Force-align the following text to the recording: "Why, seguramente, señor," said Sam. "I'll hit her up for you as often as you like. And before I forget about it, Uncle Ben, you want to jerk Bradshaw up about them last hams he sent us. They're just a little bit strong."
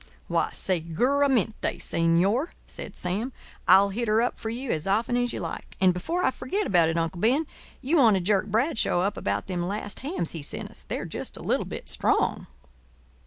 "Why, 0.27 0.49
seguramente, 0.51 1.77
señor," 1.77 2.47
said 2.65 2.95
Sam. 2.95 3.33
"I'll 3.67 3.89
hit 3.89 4.07
her 4.07 4.19
up 4.19 4.35
for 4.35 4.49
you 4.49 4.71
as 4.71 4.87
often 4.87 5.15
as 5.15 5.31
you 5.31 5.39
like. 5.39 5.77
And 5.79 5.93
before 5.93 6.23
I 6.23 6.31
forget 6.31 6.65
about 6.65 6.89
it, 6.89 6.97
Uncle 6.97 7.21
Ben, 7.21 7.45
you 7.83 7.97
want 7.97 8.15
to 8.15 8.19
jerk 8.21 8.47
Bradshaw 8.47 9.01
up 9.01 9.15
about 9.15 9.45
them 9.45 9.61
last 9.67 9.99
hams 9.99 10.31
he 10.31 10.41
sent 10.41 10.71
us. 10.71 10.85
They're 10.87 11.05
just 11.05 11.37
a 11.37 11.43
little 11.43 11.65
bit 11.67 11.87
strong." 11.87 12.47